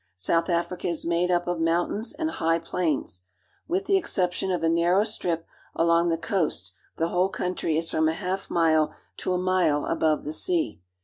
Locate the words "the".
3.85-3.97, 6.09-6.17, 6.97-7.09, 10.23-10.33